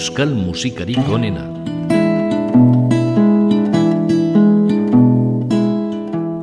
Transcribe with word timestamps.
euskal 0.00 0.34
musikarik 0.34 1.06
onena. 1.12 1.44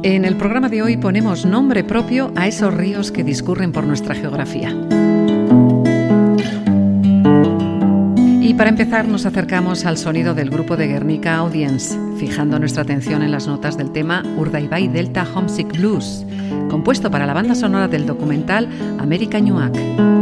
En 0.04 0.26
el 0.26 0.36
programa 0.38 0.70
de 0.70 0.84
hoy 0.84 0.98
ponemos 0.98 1.44
nombre 1.44 1.84
propio 1.84 2.32
a 2.36 2.46
esos 2.46 2.72
ríos 2.72 3.12
que 3.12 3.23
discurren 3.23 3.72
por 3.72 3.84
nuestra 3.84 4.14
geografía. 4.14 4.70
Y 8.44 8.54
para 8.54 8.70
empezar 8.70 9.08
nos 9.08 9.26
acercamos 9.26 9.88
al 9.88 9.98
sonido 9.98 10.36
del 10.36 10.52
grupo 10.52 10.78
de 10.78 10.89
Guernica 10.89 11.38
Audience, 11.38 11.98
fijando 12.20 12.59
nuestra 12.59 12.84
atención 12.84 13.23
en 13.23 13.31
las 13.31 13.48
notas 13.48 13.76
del 13.76 13.92
tema 13.92 14.23
Urdaibai 14.38 14.88
Delta 14.88 15.26
Homesick 15.34 15.76
Blues, 15.76 16.28
compuesto 16.70 17.09
para 17.09 17.26
la 17.26 17.34
banda 17.34 17.55
sonora 17.55 17.88
del 17.88 18.05
documental 18.05 18.70
American 19.00 19.45
Newark. 19.45 20.16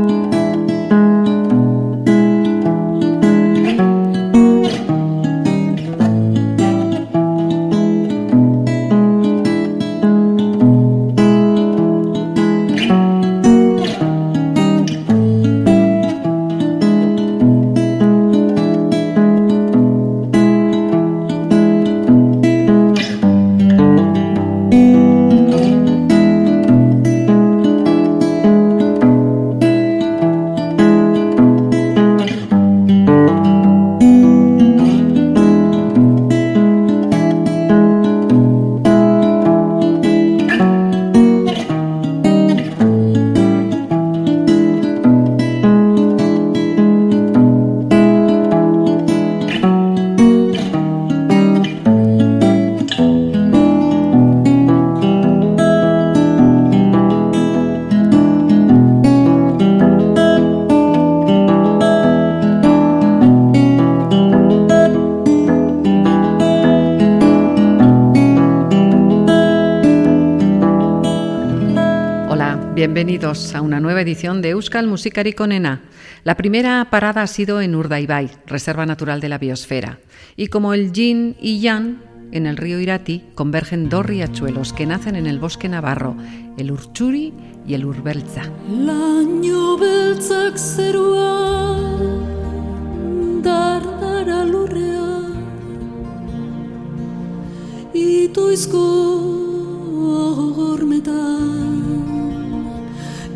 Bienvenidos 72.95 73.53
a 73.53 73.59
una 73.59 73.81
nueva 73.81 73.99
edición 73.99 74.41
de 74.41 74.51
Euskal 74.51 74.87
Musikari 74.87 75.33
Conena. 75.33 75.81
La 76.23 76.37
primera 76.37 76.87
parada 76.89 77.23
ha 77.23 77.27
sido 77.27 77.59
en 77.59 77.75
Urdaibai, 77.75 78.31
Reserva 78.47 78.85
Natural 78.85 79.19
de 79.19 79.27
la 79.27 79.37
Biosfera. 79.37 79.99
Y 80.37 80.47
como 80.47 80.73
el 80.73 80.93
yin 80.93 81.35
y 81.41 81.59
yang, 81.59 82.01
en 82.31 82.45
el 82.45 82.55
río 82.55 82.79
Irati 82.79 83.25
convergen 83.35 83.89
dos 83.89 84.05
riachuelos 84.05 84.71
que 84.71 84.85
nacen 84.85 85.17
en 85.17 85.27
el 85.27 85.39
bosque 85.39 85.67
navarro, 85.67 86.15
el 86.57 86.71
Urchuri 86.71 87.33
y 87.67 87.73
el 87.73 87.83
Urbelza. 87.83 88.43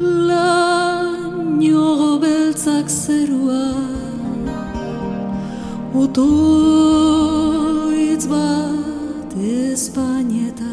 Laino 0.00 1.86
beltzak 2.22 2.88
zerua. 2.90 3.64
Otoitz 5.94 6.24
bat 8.26 9.32
espainetan 9.36 10.72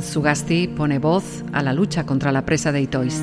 Sugasti 0.00 0.68
pone 0.68 0.98
voz 0.98 1.42
a 1.52 1.62
la 1.62 1.72
lucha 1.72 2.04
contra 2.04 2.32
la 2.32 2.42
presa 2.42 2.72
de 2.72 2.80
Itois. 2.80 3.20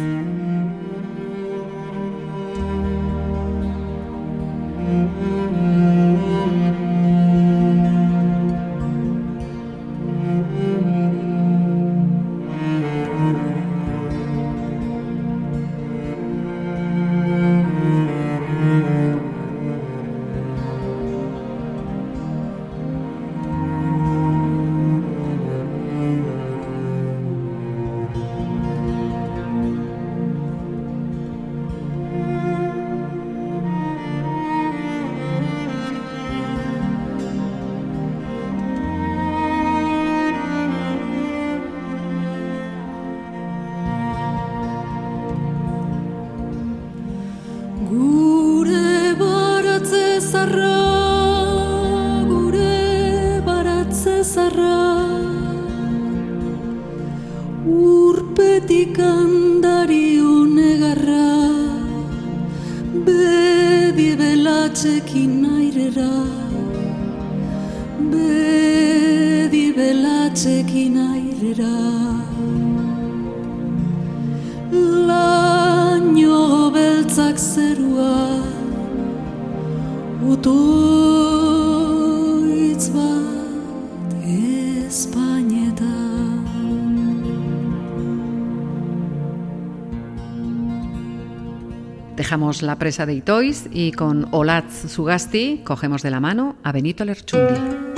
Dejamos 92.16 92.62
la 92.62 92.78
presa 92.78 93.08
de 93.08 93.16
Itois 93.16 93.70
y 93.72 93.92
con 93.92 94.28
Olatz 94.32 94.92
Sugasti 94.92 95.62
cogemos 95.64 96.04
de 96.04 96.12
la 96.12 96.20
mano 96.20 96.58
a 96.64 96.72
Benito 96.72 97.06
Lerchundi. 97.06 97.89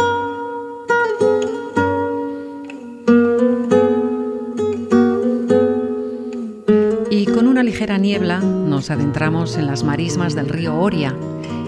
Ligera 7.81 7.97
niebla 7.97 8.37
nos 8.39 8.91
adentramos 8.91 9.57
en 9.57 9.65
las 9.65 9.83
marismas 9.83 10.35
del 10.35 10.49
río 10.49 10.75
Oria. 10.75 11.15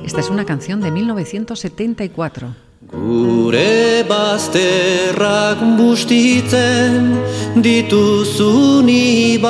Esta 0.06 0.20
es 0.20 0.30
una 0.30 0.46
canción 0.46 0.80
de 0.80 0.92
1974. 0.92 2.54
Gure 2.92 4.04
bazterrak 4.08 5.58
bustitzen 5.76 7.20
dituzun 7.56 8.88
ibaia 8.90 9.42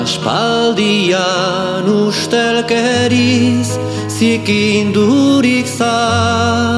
Aspaldian 0.00 1.84
ustelkeriz 2.08 3.78
zikindurik 4.08 5.66
zatozenak 5.66 6.70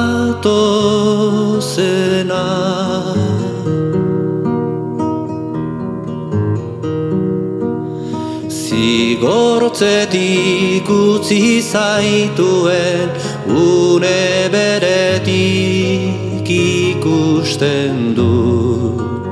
Zigortzetik 9.23 10.83
utzi 10.89 11.61
zaituen 11.63 13.07
une 13.47 14.51
beretik 14.51 16.43
ikusten 16.43 17.95
dut. 18.17 19.31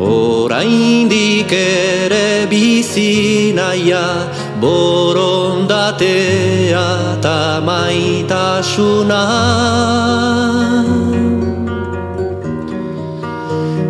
Oraindik 0.00 1.52
ere 1.52 2.46
bizi 2.48 3.52
naia 3.52 4.08
borondatea 4.62 6.08
eta 7.18 7.60
maitasuna. 7.68 9.24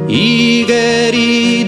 Igeri 0.08 1.09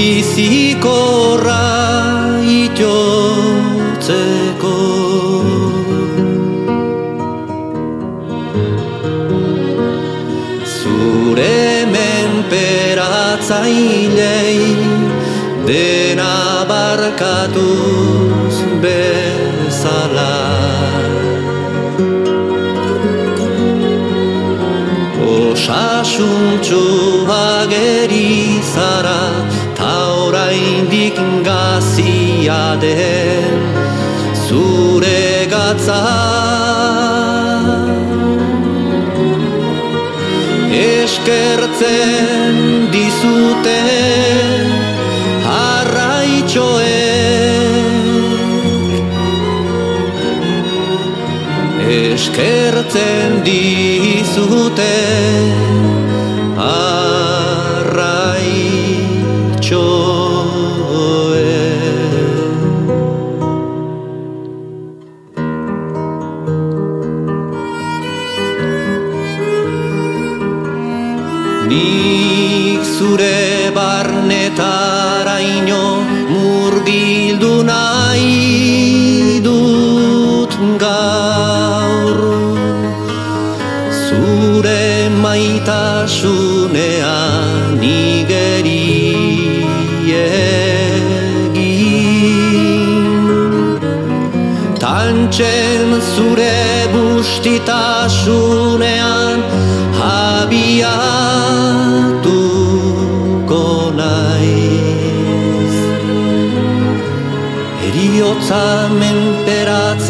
bizikorra 0.00 1.64
itotzeko 2.60 3.98
Zure 10.76 11.60
menperatzailei 11.92 14.64
dena 15.68 16.36
barkatuz 16.70 18.56
bezala. 18.82 20.36
Osasuntxu 25.36 26.84
ageri 27.28 28.32
zara 28.72 29.39
oraindik 30.50 31.14
gazia 31.44 32.76
den 32.80 33.54
zure 34.34 35.46
gatza. 35.46 36.02
Eskertzen 40.74 42.56
dizute 42.90 43.82
harraitxoek. 45.46 46.88
Eskertzen 52.00 53.30
dizute 53.46 55.39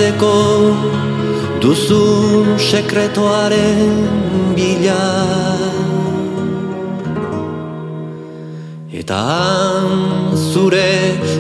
menperatzeko 0.00 0.32
duzun 1.60 2.58
sekretoaren 2.58 4.08
bila. 4.56 5.04
Eta 8.92 9.24
zure 10.52 10.92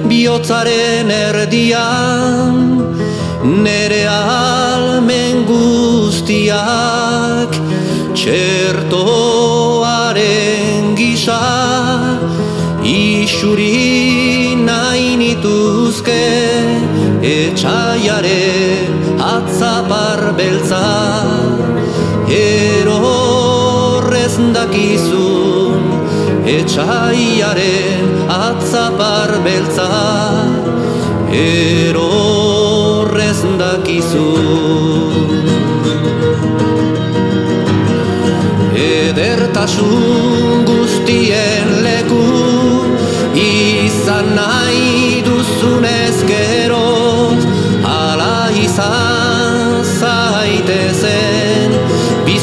bihotzaren 0.08 1.10
erdian 1.10 2.54
nere 3.64 4.06
almen 4.08 5.44
guztiak 5.48 6.60
txertoaren 8.12 8.84
gisa 11.00 11.42
isuri 12.84 14.54
nahi 14.68 15.10
etxaiaren 17.22 18.92
atzapar 19.20 20.32
beltza. 20.38 20.86
Erorrez 22.40 24.36
dakizun 24.54 25.82
etxaiaren 26.56 28.04
atzapar 28.26 29.30
beltza. 29.44 29.90
Erorrez 31.30 33.40
dakizu 33.60 34.30
Edertasun 38.74 40.64
guztien 40.66 41.68
leku 41.84 42.24
izan 43.38 44.34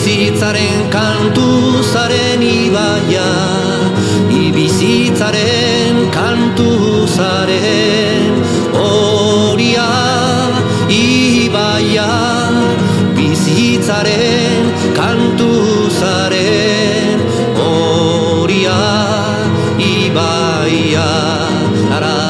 bizitzaren 0.08 0.88
kantu 0.90 1.84
zaren 1.84 2.40
ibaia. 2.42 3.28
Ibizitzaren 4.32 5.98
kantu 6.16 7.04
zaren 7.12 8.40
oria 8.72 9.90
ibaia. 10.88 12.08
Bizitzaren 13.18 14.72
kantu 14.96 15.52
zaren 16.00 17.20
oria 17.68 18.80
ibaia. 19.92 21.12
La 21.92 22.27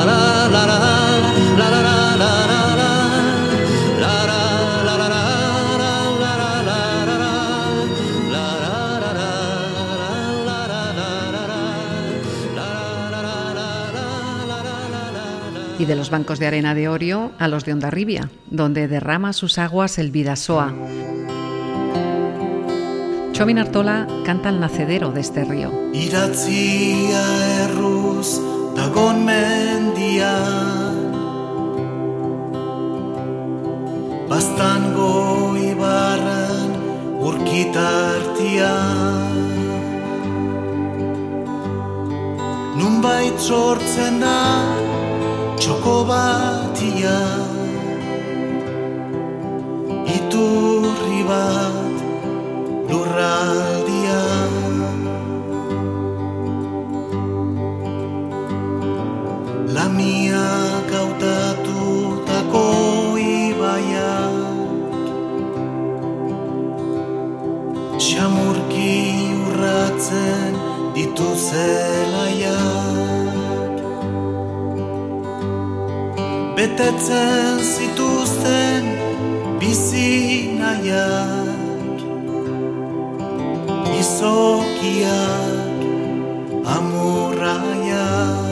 de 15.88 15.96
los 15.96 16.10
bancos 16.10 16.38
de 16.38 16.48
arena 16.48 16.76
de 16.76 16.90
Orio 16.90 17.32
a 17.40 17.48
los 17.48 17.64
de 17.64 17.72
Ondarribia, 17.72 18.30
donde 18.52 18.88
derrama 18.90 19.32
sus 19.32 19.58
aguas 19.58 19.98
el 19.98 20.12
Vidasoa. 20.12 20.74
Chomin 23.32 23.58
Artola 23.58 24.06
canta 24.26 24.50
el 24.50 24.60
nacedero 24.60 25.12
de 25.12 25.22
este 25.22 25.46
río. 25.46 25.72
Mendia 29.26 30.34
Bastango 34.28 35.56
ibarran 35.58 36.72
urkitartia 37.22 38.74
Nunbait 42.76 43.40
sortzen 43.40 44.20
da 44.20 44.87
txoko 45.58 45.96
batia 46.10 47.18
Iturri 50.18 51.22
bat 51.30 51.96
lurraldia 52.90 53.77
Betetzen 76.78 77.58
zituzten 77.58 78.86
bizi 79.58 80.54
nahiak. 80.60 81.98
Izokiak 83.98 85.82
amurraiak. 86.76 88.46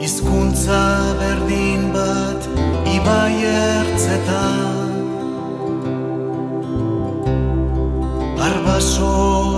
Hizkuntza 0.00 0.82
berdin 1.20 1.82
bat 1.92 2.42
ibai 2.96 3.36
ertzetan. 3.52 4.96
Barbasoek 8.40 9.57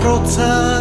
carrozza 0.00 0.79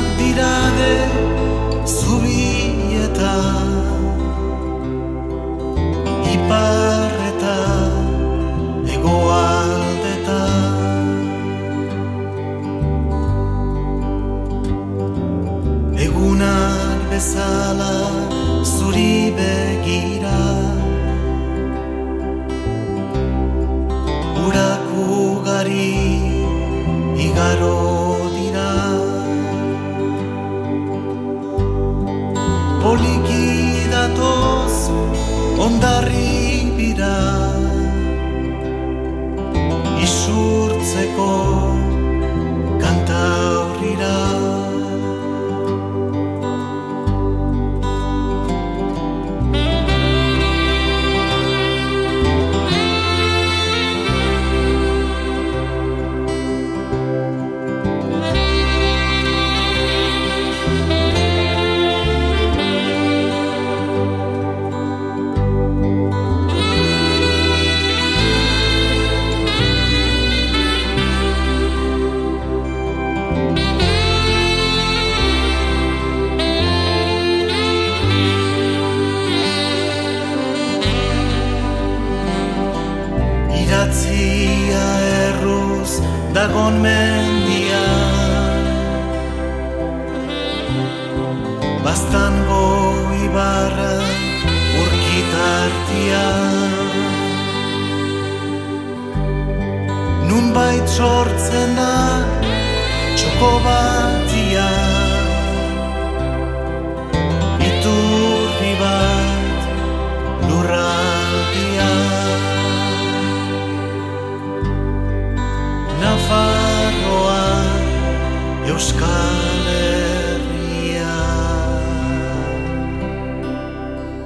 Euskal 118.80 120.40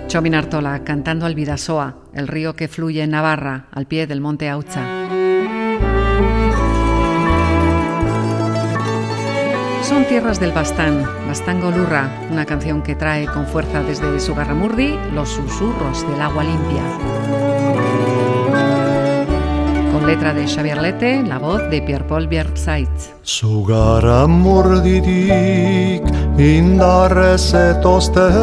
Chomin 0.08 0.36
Artola 0.36 0.84
cantando 0.84 1.26
al 1.26 1.34
Vidasoa, 1.34 1.96
el 2.14 2.28
río 2.28 2.56
que 2.56 2.68
fluye 2.68 3.02
en 3.02 3.10
Navarra, 3.10 3.66
al 3.72 3.88
pie 3.88 4.06
del 4.06 4.22
monte 4.22 4.48
Aucha. 4.50 4.86
Son 9.82 10.06
tierras 10.06 10.40
del 10.40 10.52
Bastán, 10.52 11.04
Bastango 11.28 11.72
Lurra, 11.72 12.12
una 12.30 12.46
canción 12.46 12.84
que 12.84 12.94
trae 12.94 13.26
con 13.26 13.48
fuerza 13.48 13.82
desde 13.82 14.20
Sugarramurdi 14.20 15.00
los 15.16 15.30
susurros 15.30 16.08
del 16.08 16.22
agua 16.22 16.44
limpia. 16.44 17.63
con 19.94 20.08
letra 20.08 20.34
de 20.34 20.48
Xavier 20.48 20.82
Lete, 20.82 21.22
la 21.22 21.38
voz 21.38 21.62
de 21.70 21.80
Pierre 21.84 22.08
Paul 22.08 22.28
Bierzait. 22.28 22.90
Zugar 23.24 24.04
amor 24.04 24.82
indarrez 26.38 27.54
etosten 27.54 28.34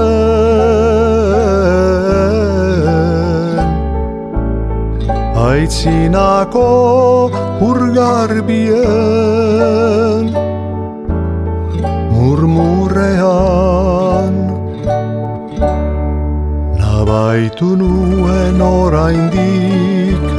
Aitzinako 5.34 7.30
urgarbien 7.60 8.70
Murmurean 12.14 13.54
Nabaitu 16.78 17.76
nuen 17.76 18.62
orain 18.62 19.30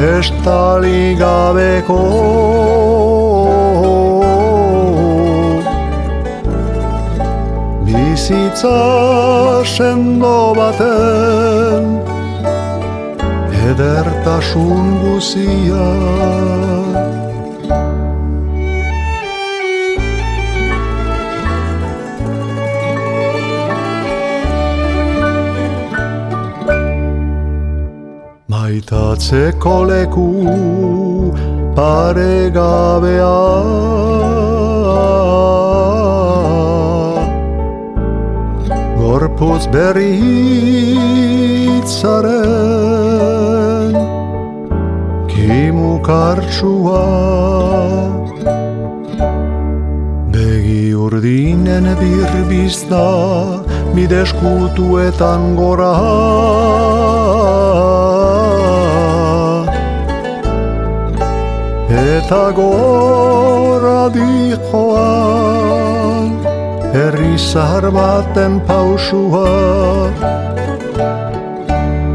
estali 0.02 1.16
gabeko. 1.16 2.02
Bizitza 7.86 8.80
sendo 9.66 10.54
baten 10.58 11.84
edertasun 13.70 14.86
guziak 15.04 16.42
Maitatzeko 28.72 29.84
leku 29.84 30.28
paregabea. 31.76 33.40
Gorputz 38.96 39.66
berri 39.74 40.12
hitzaren 41.72 42.16
Kimu 45.34 45.92
kartsua 46.08 47.04
Begi 50.32 50.86
urdinen 51.08 51.86
birbizta 52.00 53.08
Bideskutuetan 53.92 55.42
gora 55.60 55.94
Eta 62.02 62.50
gora 62.58 64.10
dijoan 64.10 65.62
Herri 66.94 67.38
zahar 67.38 67.86
baten 67.94 68.58
pausua. 68.66 69.46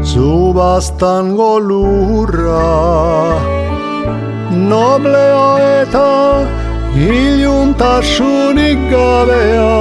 Zubaztan 0.03 1.25
golurra 1.39 2.67
Noblea 4.51 5.49
eta 5.79 6.11
Iluntasunik 7.07 8.79
gabea. 8.91 9.71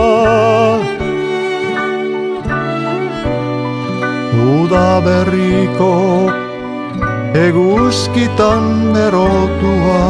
Uda 4.54 4.88
berriko 5.02 6.45
eguzkitan 7.36 8.64
berotua 8.94 10.04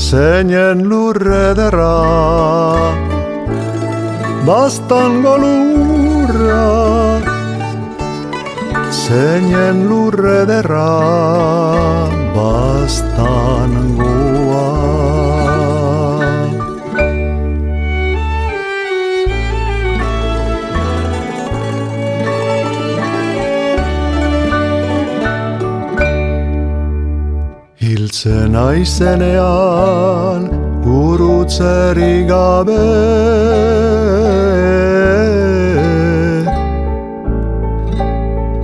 Zeinen 0.06 0.78
lurre 0.90 1.46
derra 1.58 3.05
Bastango 4.46 5.34
lurra 5.42 7.18
Zeinen 8.94 9.88
lurre 9.88 10.46
derra 10.46 10.92
Bastangoa 12.36 14.06
Hiltzen 27.82 28.54
aizenean 28.54 30.65
gurutzeri 31.16 32.14
gabe 32.28 32.84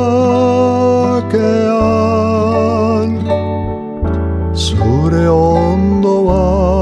Zure 4.67 5.27
ondoan 5.29 6.79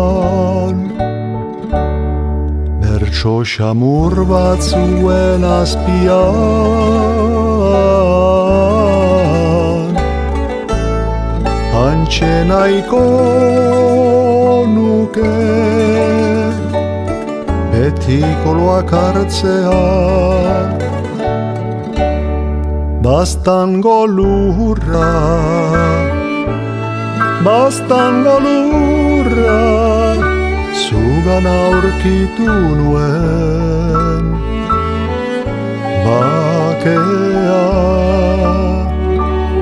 Bertso 2.83 3.37
xamur 3.55 4.15
batzuen 4.31 5.43
azpian. 5.59 6.79
Antxe 11.87 12.35
nahiko 12.51 13.05
nuke. 14.75 15.35
Beti 17.73 18.21
koloak 18.45 18.91
hartzea. 18.91 19.83
Bastango 23.09 24.07
lurra 24.07 25.13
Bastango 27.47 28.35
lurra 28.47 29.61
Zugan 30.83 31.47
aurkitu 31.47 32.53
nuen. 32.79 34.25
Bakea. 36.05 37.65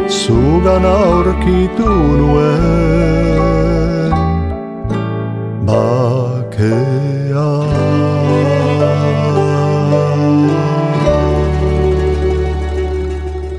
Zugan 0.09 0.85
aurkitu 0.97 1.91
nuen 2.21 3.46
Bakea 5.67 7.47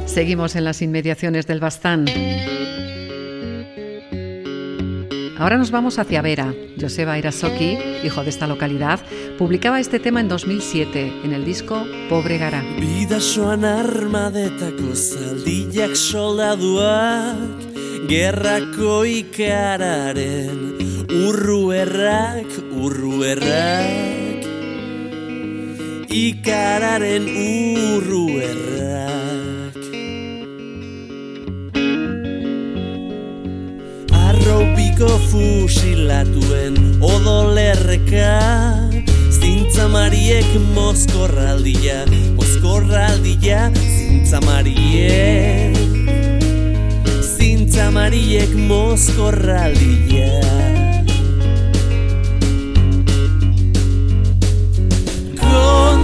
Seguimos 0.06 0.56
en 0.56 0.64
las 0.64 0.82
inmediaciones 0.82 1.46
del 1.48 1.60
Bastán. 1.60 2.06
Ahora 5.38 5.58
nos 5.58 5.70
vamos 5.70 6.00
hacia 6.00 6.22
Vera. 6.22 6.54
Joseba 6.80 7.20
Irasoki, 7.20 7.78
hijo 8.04 8.24
de 8.24 8.30
esta 8.30 8.48
localidad, 8.48 9.00
publicaba 9.38 9.80
este 9.80 10.00
tema 10.00 10.22
en 10.22 10.30
2007 10.30 11.22
en 11.26 11.34
el 11.34 11.44
disco 11.46 11.86
Pobre 12.10 12.38
Gara. 12.38 12.64
Bidasoan 12.80 13.66
armadetako 13.66 14.96
zaldiak 14.96 15.94
soldaduak 15.94 17.36
Gerrako 18.08 19.06
ikararen 19.06 20.87
urru 21.10 21.72
errak, 21.72 22.52
urru 22.76 23.24
errak. 23.24 24.44
Ikararen 26.12 27.28
urru 27.28 28.28
errak. 28.44 29.78
Arropiko 34.12 35.08
fusilatuen 35.32 36.76
odolerreka. 37.00 38.36
Zintzamariek 39.38 40.50
mozkorraldia, 40.74 42.04
mozkorraldia 42.36 43.70
Zintzamariek, 43.78 45.78
zintzamariek 47.38 48.52
mozkorraldia 48.68 50.87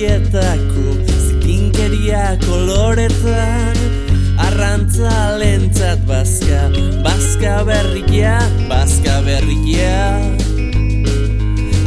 guztietako 0.02 0.98
zikinkeria 1.06 2.36
koloretan 2.42 3.76
arrantza 4.38 5.38
lentzat 5.38 5.98
bazka 6.08 6.70
bazka 7.04 7.62
berrikia 7.64 8.38
bazka 8.68 9.22
berrikia. 9.22 10.18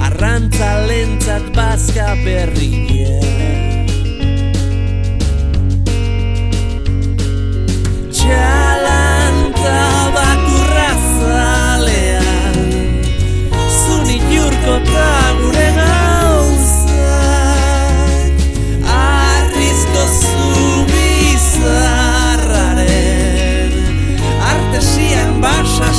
Arrantza 0.08 0.88
lentzat 0.88 1.44
bazka 1.56 2.16
berrikia. 2.24 3.20
Txalanta 8.16 9.95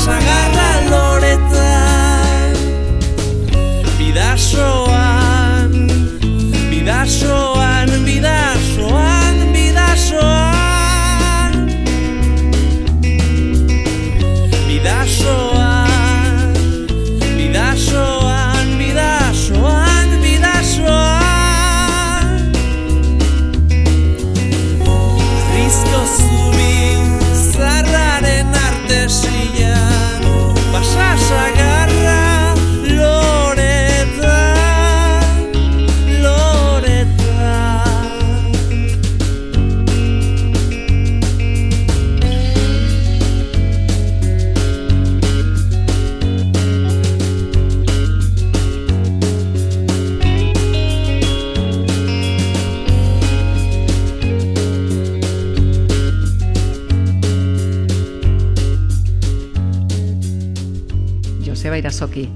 agarras. 0.09 0.56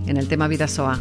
En 0.06 0.16
el 0.16 0.28
tema 0.28 0.48
Vidasoa. 0.48 1.00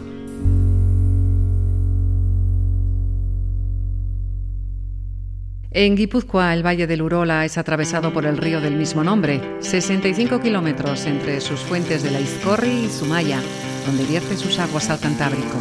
En 5.72 5.96
Guipúzcoa, 5.96 6.54
el 6.54 6.66
Valle 6.66 6.88
del 6.88 7.02
Urola 7.02 7.46
es 7.46 7.58
atravesado 7.58 8.14
por 8.14 8.26
el 8.26 8.38
río 8.38 8.62
del 8.62 8.76
mismo 8.76 9.04
nombre, 9.04 9.42
65 9.60 10.40
kilómetros 10.42 11.06
entre 11.06 11.42
sus 11.42 11.60
fuentes 11.60 12.02
de 12.02 12.12
la 12.12 12.22
Izcorri 12.22 12.86
y 12.86 12.90
Sumaya, 12.90 13.42
donde 13.86 14.06
vierte 14.06 14.36
sus 14.36 14.58
aguas 14.58 14.90
al 14.90 15.00
Cantábrico. 15.00 15.60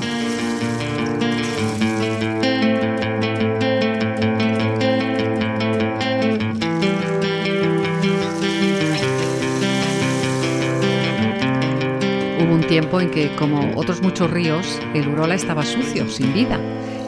Tiempo 12.89 13.01
en 13.01 13.11
que, 13.11 13.37
como 13.37 13.77
otros 13.79 14.01
muchos 14.01 14.31
ríos, 14.31 14.81
el 14.95 15.09
Urola 15.09 15.35
estaba 15.35 15.65
sucio, 15.65 16.09
sin 16.09 16.33
vida. 16.33 16.59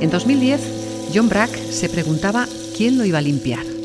En 0.01 0.11
2010, 0.11 1.11
John 1.15 1.29
Brack 1.29 1.51
se 1.51 1.89
preguntaba 1.89 2.47
quién 2.77 2.99
lo 2.99 3.05
iba 3.07 3.19
a 3.19 3.23
limpiar. 3.23 3.80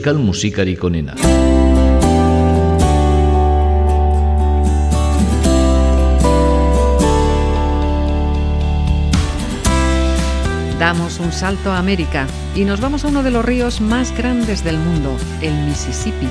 Euskal 0.00 0.16
musikarik. 0.16 0.80
Damos 10.78 11.20
un 11.20 11.32
salto 11.32 11.70
a 11.70 11.78
América 11.78 12.26
y 12.54 12.64
nos 12.64 12.80
vamos 12.80 13.04
a 13.04 13.08
uno 13.08 13.22
de 13.22 13.30
los 13.30 13.44
ríos 13.44 13.82
más 13.82 14.16
grandes 14.16 14.64
del 14.64 14.78
mundo, 14.78 15.14
el 15.42 15.52
Mississippi. 15.66 16.28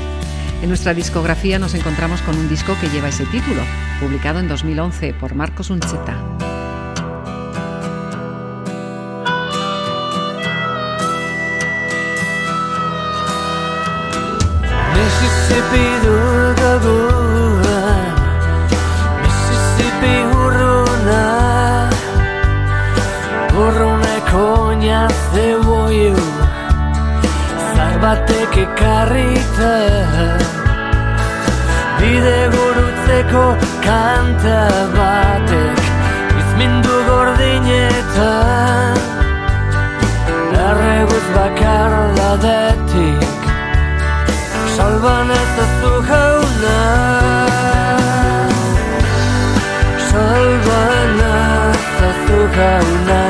En 0.64 0.70
nuestra 0.70 0.96
discografía 0.96 1.60
nos 1.60 1.76
encontramos 1.76 2.24
con 2.24 2.40
un 2.40 2.50
disco 2.50 2.76
que 2.82 2.90
lleva 2.90 3.10
ese 3.10 3.26
título, 3.28 3.62
publicado 4.00 4.40
en 4.40 4.48
2011 4.48 5.14
por 5.14 5.36
Marcos 5.36 5.70
Uncheta. 5.70 6.59
Mississippi 15.50 15.86
dulgabua 16.06 17.82
Mississippi 19.22 20.12
hurruna 20.30 21.24
Hurruneko 23.54 24.44
zeboiu 25.34 26.22
Zar 27.74 27.96
batek 28.04 28.54
ekarrita 28.66 29.74
Bide 31.98 32.38
gurutzeko 32.54 33.46
kanta 33.88 34.62
batek 34.94 35.82
Izmindu 36.44 36.96
gordinetan 37.10 38.98
Erreguz 40.70 41.28
bakar 41.34 41.92
dadetik 42.22 43.39
Salban 44.80 45.30
ez 45.30 45.56
azu 45.64 45.94
jauna. 46.10 46.80
Salban 50.10 51.20
ez 51.20 51.88
azu 52.10 52.40
jauna. 52.56 53.22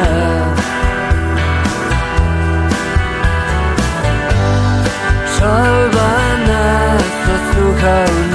Salban 5.37 6.49
ez 6.49 7.29
azu 7.35 7.65
jauna 7.81 8.28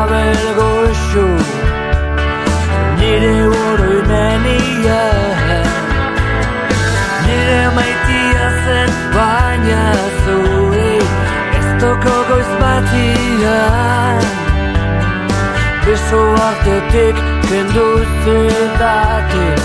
dara 0.00 0.24
belgoxu 0.24 1.26
Nire 2.98 3.36
oroimenia 3.48 5.02
Nire 7.26 7.62
maitia 7.76 8.48
zen 8.64 8.90
baina 9.14 9.84
zuri 10.22 10.94
Ez 11.58 11.68
toko 11.80 12.14
goiz 12.28 12.52
batian 12.60 14.22
Beso 15.86 16.22
artetik 16.48 17.16
kendu 17.48 17.88
zidatik 18.22 19.58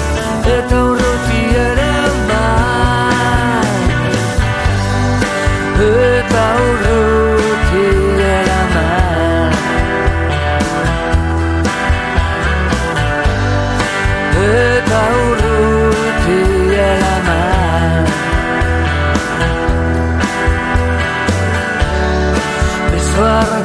Eta 0.57 0.77
urruti 0.89 1.43
ere 1.67 1.93
man 2.31 3.69
Eta 5.91 6.45
urruti 6.65 7.24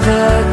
Beso 0.00 0.49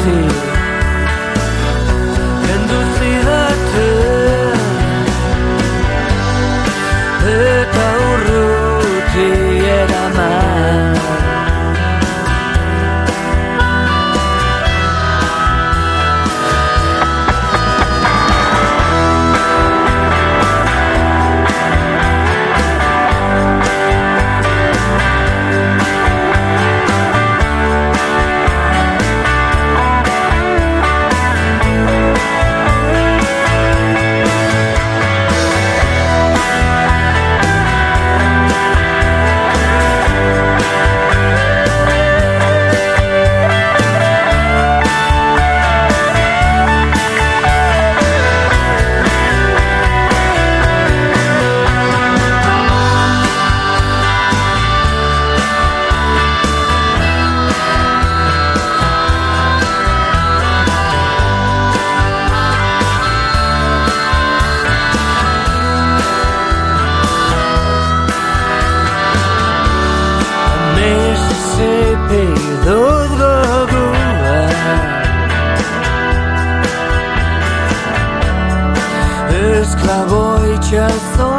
Esklabo 80.67 80.97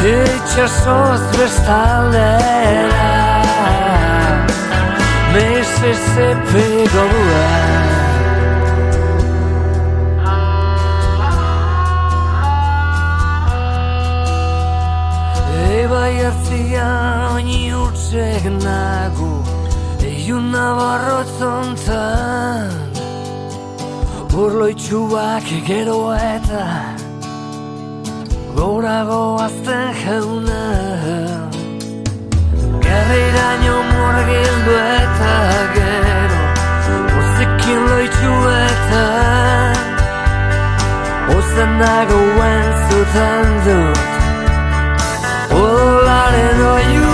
Itxasoz 0.00 1.22
bestaldera. 1.36 3.12
Mississippi 5.32 6.68
goa 6.92 7.46
Eba 7.56 8.05
jartzia 16.14 16.86
oini 17.34 17.74
urtsek 17.74 18.44
nagu 18.62 19.42
Eiun 20.06 20.52
nabarrotzontzan 20.52 22.70
Urloitxuak 24.42 25.46
gero 25.68 26.00
eta 26.14 26.64
Gorago 28.56 29.22
azten 29.46 29.88
jauna. 30.02 30.64
Gerriraino 32.86 33.76
murgildu 33.92 34.74
eta 35.02 35.34
gero 35.76 36.42
Ozekin 37.20 37.80
loitxu 37.90 38.34
eta 38.64 39.04
Ozen 41.38 41.70
nagoen 41.80 42.66
zutan 42.88 43.48
dut 43.68 44.06
out 46.16 46.32
and 46.34 46.94
you 46.94 47.05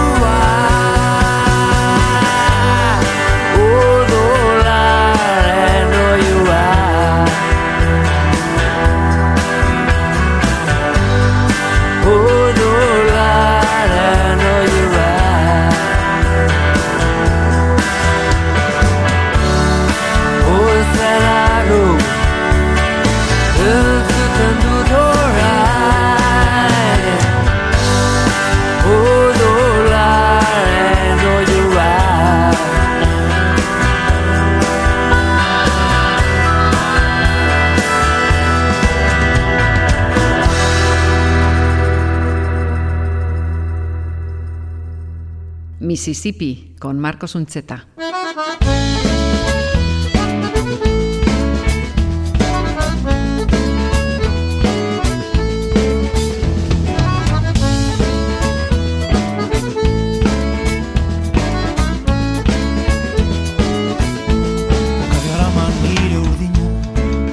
Mississippi 46.02 46.74
con 46.80 46.98
Marcos 46.98 47.36
Unzeta. 47.36 47.86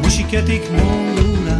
Musiketik 0.03 0.69
mundura 0.69 1.57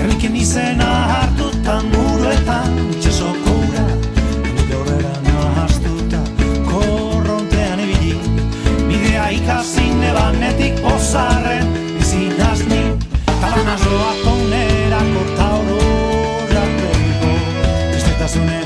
Erriken 0.00 0.34
izena 0.34 0.88
hartutan 1.12 1.92
muruetan 1.92 2.72
Itxasoko 2.96 3.47
pozarren 10.88 11.68
izinazni 12.00 12.82
Talana 13.40 13.76
zoa 13.84 14.12
tonera 14.24 15.00
korta 15.12 15.48
oro 15.60 15.78
jarteko 16.52 17.32
Estetazune 17.96 18.60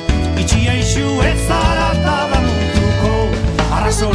itxia 0.45 0.75
isu 0.85 1.07
ez 1.31 1.39
zara 1.49 1.91
tabamutuko 2.07 3.15
Arrazo 3.79 4.13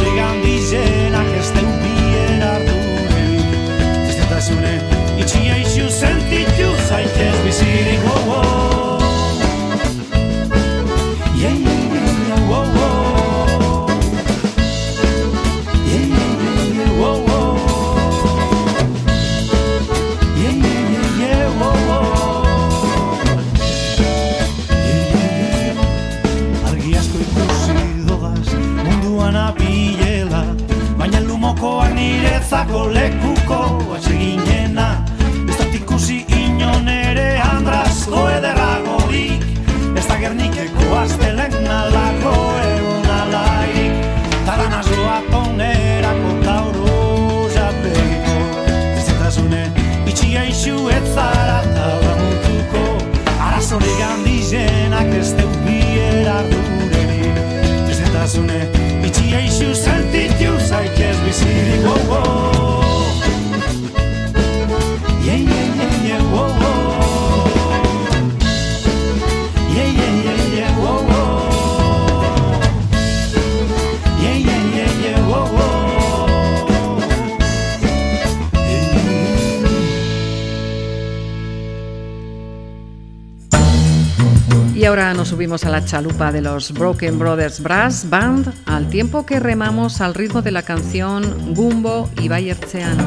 zako 32.50 32.88
lekuko 32.88 33.77
a 85.48 85.70
la 85.70 85.82
chalupa 85.82 86.30
de 86.30 86.42
los 86.42 86.72
Broken 86.72 87.18
Brothers 87.18 87.60
Brass 87.60 88.10
Band 88.10 88.52
al 88.66 88.90
tiempo 88.90 89.24
que 89.24 89.40
remamos 89.40 90.02
al 90.02 90.12
ritmo 90.12 90.42
de 90.42 90.50
la 90.50 90.62
canción 90.62 91.54
Gumbo 91.54 92.10
y 92.20 92.28
Bayerchean. 92.28 92.98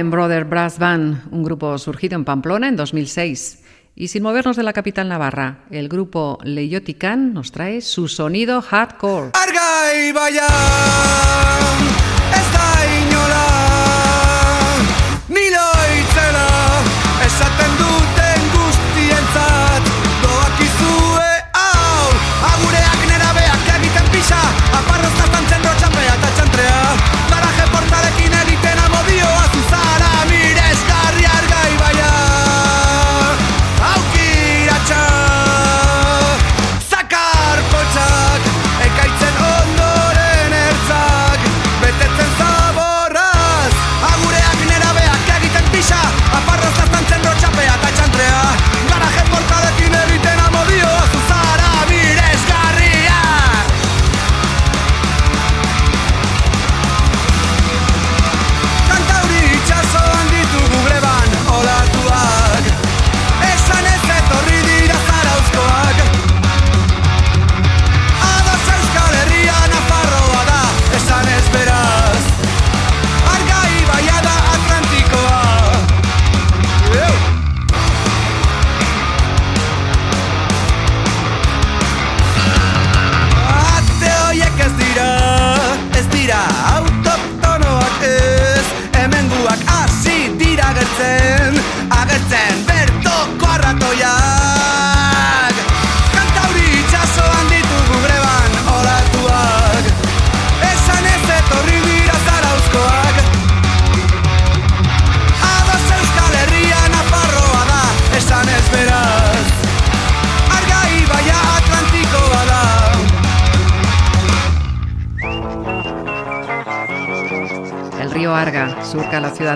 Brother 0.00 0.44
Brass 0.44 0.78
Band, 0.78 1.30
un 1.30 1.42
grupo 1.42 1.76
surgido 1.76 2.16
en 2.16 2.24
Pamplona 2.24 2.66
en 2.66 2.76
2006. 2.76 3.62
Y 3.94 4.08
sin 4.08 4.22
movernos 4.22 4.56
de 4.56 4.62
la 4.62 4.72
capital 4.72 5.10
navarra, 5.10 5.64
el 5.70 5.90
grupo 5.90 6.38
Leyotican 6.44 7.34
nos 7.34 7.52
trae 7.52 7.82
su 7.82 8.08
sonido 8.08 8.62
hardcore. 8.62 9.32
¡Arga 9.34 9.94
y 9.94 10.12
vaya! 10.12 10.46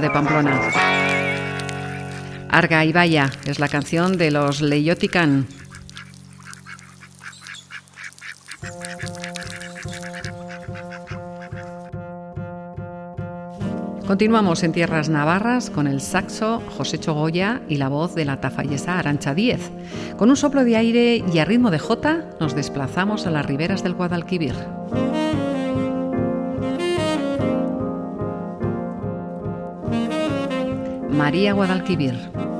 de 0.00 0.10
Pamplona. 0.10 0.60
Arga 2.50 2.84
y 2.84 2.92
Vaya 2.92 3.30
es 3.46 3.58
la 3.58 3.68
canción 3.68 4.18
de 4.18 4.30
los 4.30 4.60
Leyotican. 4.60 5.46
Continuamos 14.06 14.62
en 14.62 14.72
tierras 14.72 15.08
navarras 15.08 15.68
con 15.70 15.86
el 15.86 16.00
saxo 16.00 16.62
José 16.76 16.98
Chogoya 16.98 17.62
y 17.68 17.76
la 17.76 17.88
voz 17.88 18.14
de 18.14 18.24
la 18.24 18.40
tafallesa 18.40 18.98
Arancha 18.98 19.34
Díez. 19.34 19.70
Con 20.16 20.30
un 20.30 20.36
soplo 20.36 20.64
de 20.64 20.76
aire 20.76 21.24
y 21.32 21.38
a 21.38 21.44
ritmo 21.44 21.70
de 21.70 21.78
jota 21.78 22.30
nos 22.38 22.54
desplazamos 22.54 23.26
a 23.26 23.30
las 23.30 23.46
riberas 23.46 23.82
del 23.82 23.94
Guadalquivir. 23.94 24.54
Maria 31.16 31.54
Guadalquivir. 31.54 32.55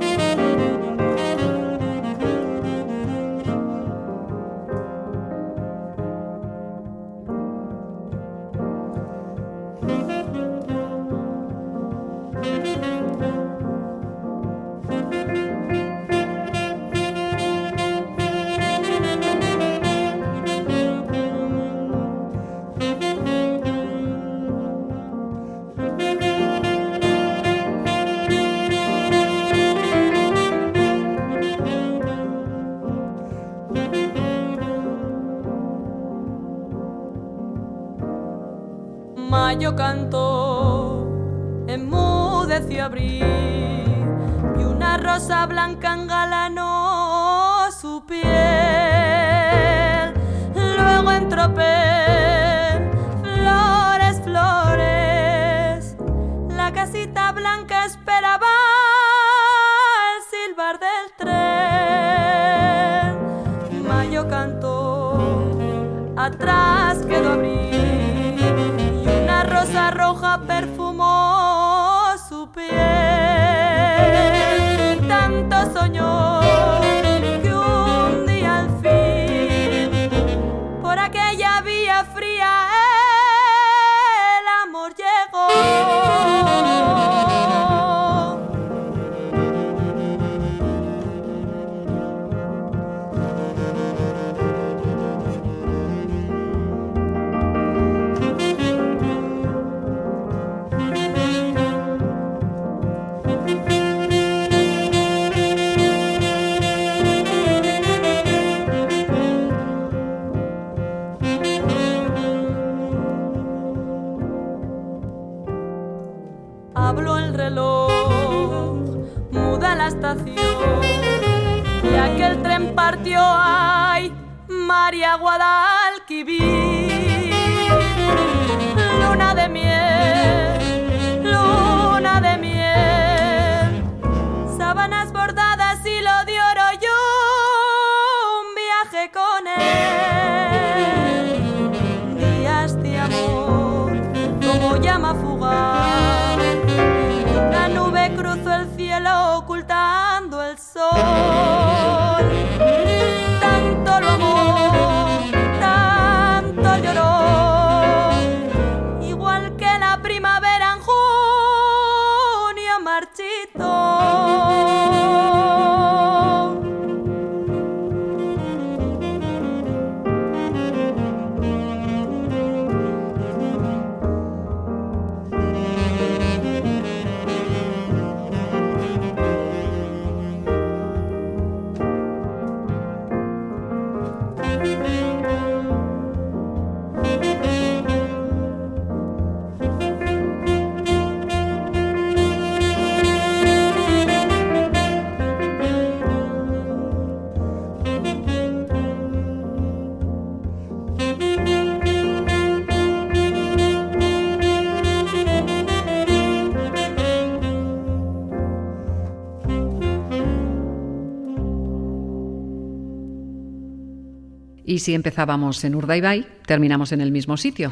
Y 214.77 214.79
si 214.79 214.93
empezábamos 214.93 215.63
en 215.63 215.73
Urdaibai, 215.73 216.27
terminamos 216.45 216.91
en 216.91 217.01
el 217.01 217.11
mismo 217.11 217.35
sitio. 217.35 217.71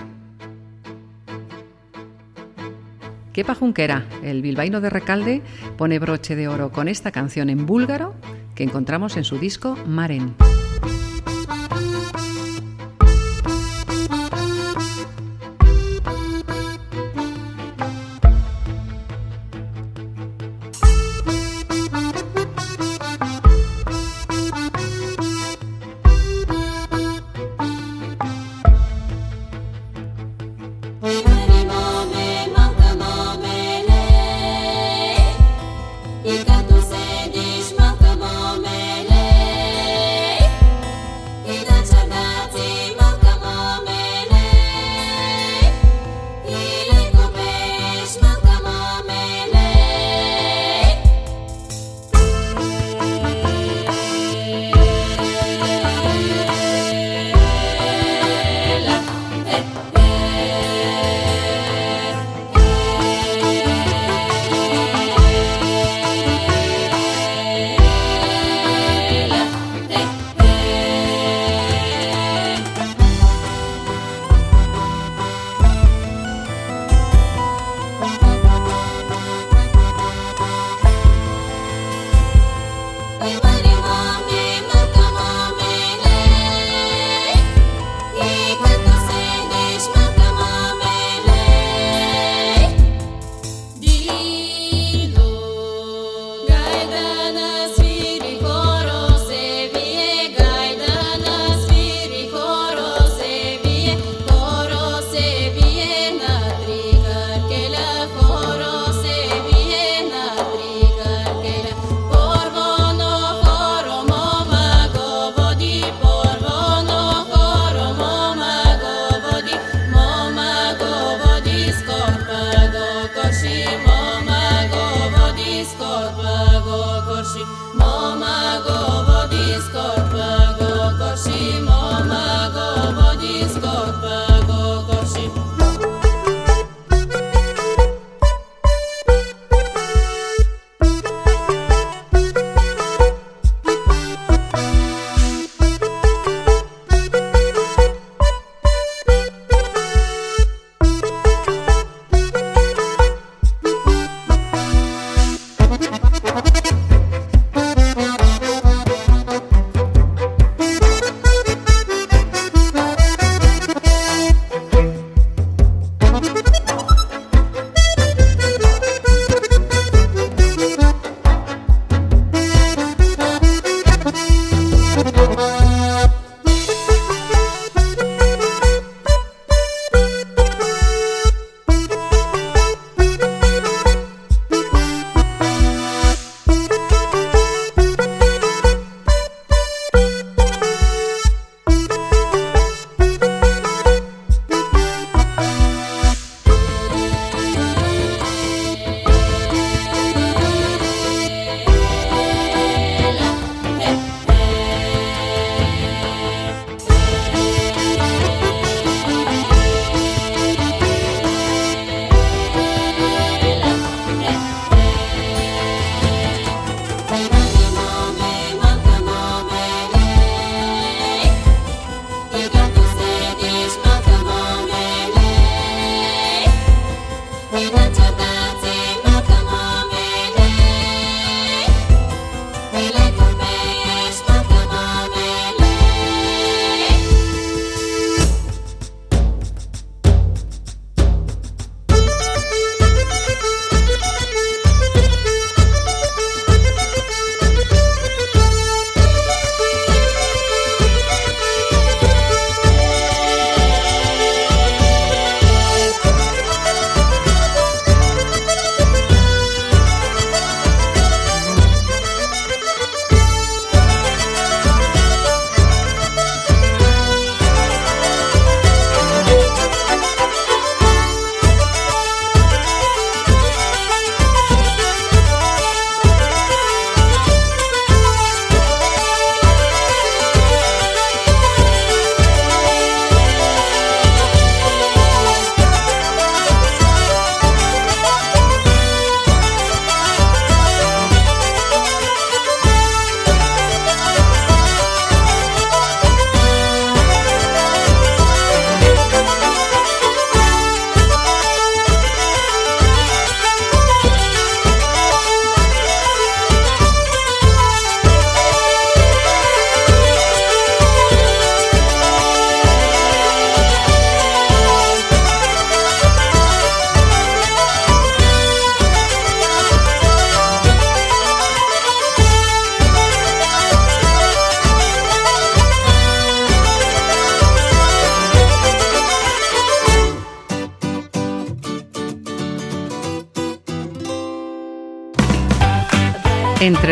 Kepa 3.31 3.53
Junquera, 3.53 4.07
el 4.23 4.41
bilbaíno 4.41 4.81
de 4.81 4.89
Recalde, 4.89 5.43
pone 5.77 5.99
broche 5.99 6.35
de 6.35 6.47
oro 6.47 6.71
con 6.71 6.87
esta 6.87 7.11
canción 7.11 7.51
en 7.51 7.67
búlgaro 7.67 8.15
que 8.55 8.63
encontramos 8.63 9.17
en 9.17 9.23
su 9.23 9.37
disco 9.37 9.77
Maren. 9.85 10.33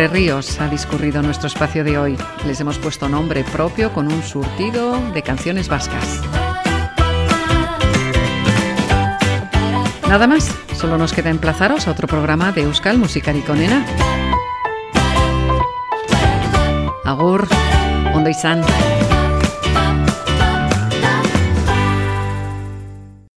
Ríos 0.08 0.60
ha 0.60 0.68
discurrido 0.68 1.22
nuestro 1.22 1.47
espacio 1.47 1.84
de 1.84 1.97
hoy. 1.97 2.18
Les 2.45 2.60
hemos 2.60 2.78
puesto 2.78 3.08
nombre 3.08 3.43
propio 3.43 3.93
con 3.93 4.12
un 4.12 4.24
surtido 4.24 4.99
de 5.12 5.22
canciones 5.22 5.68
vascas. 5.68 6.22
Nada 10.08 10.28
más, 10.28 10.51
solo 10.76 10.97
nos 10.97 11.14
queda 11.14 11.30
emplazaros 11.30 11.88
a 11.88 11.91
otro 11.91 12.08
programa 12.08 12.51
de 12.51 12.64
Euskal 12.64 12.97
Musikarikonena. 12.97 13.86
Agur, 17.06 17.47
ondo 18.14 18.30
izan. 18.30 18.64